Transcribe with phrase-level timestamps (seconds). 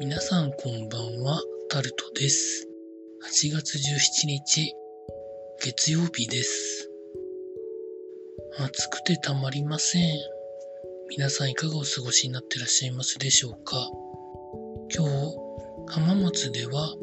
[0.00, 2.66] 皆さんこんばんは、タルトです。
[3.22, 4.74] 8月17日、
[5.62, 6.90] 月曜日です。
[8.58, 10.02] 暑くてたまりません。
[11.10, 13.76] 皆さんいかがお過ごしになってらっしゃいますでしょうか？
[14.96, 16.94] 今日、浜松では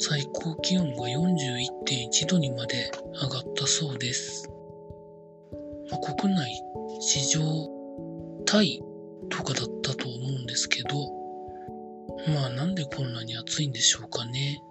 [0.00, 2.90] 最高気温が41.1度にまで
[3.22, 4.50] 上がったそうです。
[5.88, 6.60] まあ国内
[6.98, 7.40] 史上
[8.44, 8.82] タイ
[9.30, 11.22] とかだったと思うんですけど、
[12.26, 14.62] まあなんでこんなに暑いんでしょうかね。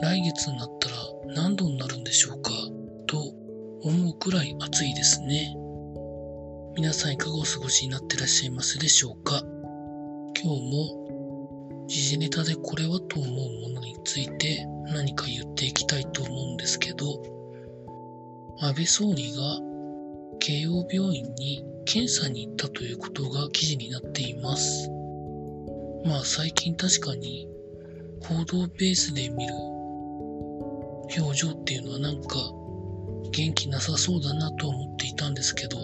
[0.00, 0.96] 来月になったら
[1.34, 2.50] 何度になるんでしょうか
[3.06, 3.18] と
[3.82, 5.54] 思うくらい暑いですね。
[6.76, 9.42] 皆さんいかがお過ごしになってらっしゃいますでしょうか
[10.42, 17.22] 今日も時事ネタでこれはと思うものについて何か言っていきたいと思うんですけど、
[18.60, 19.60] 安倍総理が
[20.40, 24.93] 慶応病院に検査に行ったということが記事になっています。
[26.04, 27.48] まあ最近確かに
[28.22, 29.54] 報道ベースで見る
[31.18, 32.36] 表情っていうのはなんか
[33.30, 35.78] 元気なさそうだなと思っていたんですけど、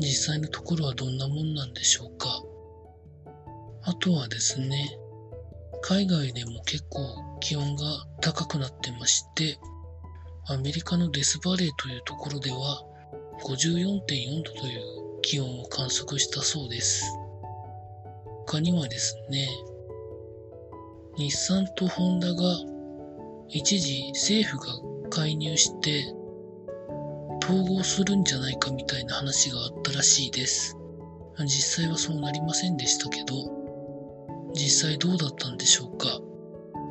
[0.00, 2.42] 実際のところはどんなもんなんでしょうか。
[3.82, 4.98] あとはですね、
[5.82, 7.84] 海外でも結構気温が
[8.20, 9.58] 高くなってまして、
[10.46, 12.82] アメリカのデスバレーというところでは
[13.44, 17.04] 54.4度という気温を観測したそうです。
[18.46, 19.48] 他にはですね、
[21.16, 22.42] 日産とホンダが
[23.48, 26.04] 一時政府が介入して
[27.42, 30.76] 統合するんじゃないかみたいな話があったらしいです。
[31.40, 33.34] 実際はそうなりませんでしたけど、
[34.54, 36.08] 実際どうだったんでしょうか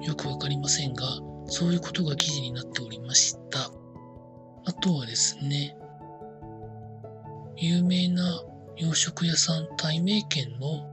[0.06, 1.06] よくわかりませんが、
[1.46, 3.72] そういうことが記事になっておりました。
[4.66, 5.76] あとはですね、
[7.58, 8.44] 有名な
[8.78, 10.92] 洋食屋さん、大名軒の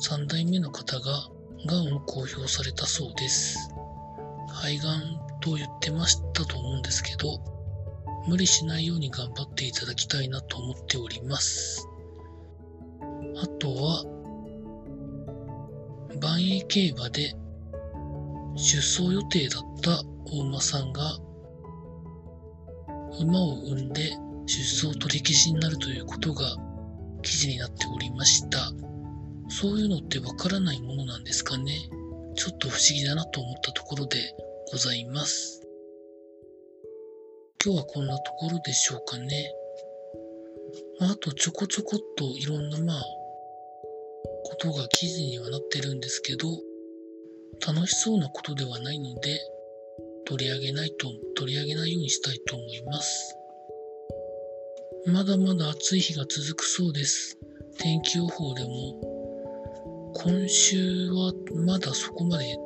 [0.00, 1.28] 3代目の方が、
[1.66, 3.70] がんを公表されたそうです。
[4.48, 5.00] 肺がん
[5.40, 7.38] と言ってましたと思うんですけど、
[8.26, 11.88] 無理しないように頑張っていただきたいなと思っております。
[13.42, 14.04] あとは、
[16.20, 17.34] 万栄競馬で
[18.56, 21.18] 出走予定だった大馬さんが
[23.20, 24.16] 馬を産んで
[24.46, 26.56] 出走取り消しになるということが
[27.22, 28.72] 記事になっておりました。
[29.48, 31.88] そういうのってわからないものなんですかね。
[32.36, 34.18] ちょっと不思議だなと思ったところで
[34.72, 35.62] ございます。
[37.64, 39.52] 今日はこんなところでしょうかね。
[41.00, 43.04] まあ、あとちょこちょこっといろんなまあ、
[44.44, 46.48] ことが記事にはなってるんですけど、
[47.66, 49.40] 楽しそうなことではないので、
[50.26, 53.36] 取り上げないと、取り上げないようにしたいと思います。
[55.06, 57.38] まだまだ暑い日が続くそうです。
[57.78, 59.13] 天気予報でも、
[60.16, 61.32] 今週は
[61.66, 62.56] まだそこまで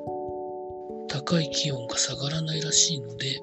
[1.09, 3.41] 高い気温が下がらないらしいので、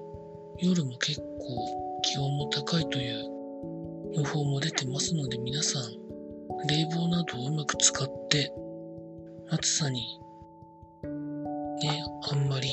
[0.60, 3.26] 夜も結構気温も高いという
[4.14, 5.84] 予報も出てますので皆さん
[6.68, 8.54] 冷房などをうまく使って
[9.50, 10.20] 暑さに
[11.82, 12.70] ね、あんまり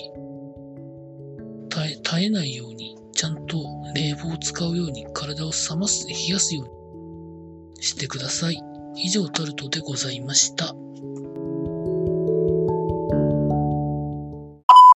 [1.70, 3.56] 耐え耐えないようにちゃんと
[3.94, 8.62] 冷房を使うように体を冷ます、冷やすようにしてください。
[8.96, 10.74] 以上タルトでございました。